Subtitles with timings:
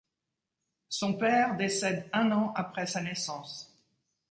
[0.89, 3.71] Son père décède un an après sa naissance.